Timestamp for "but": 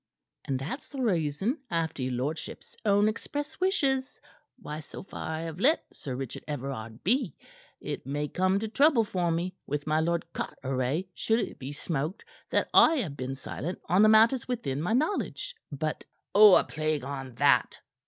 15.71-16.03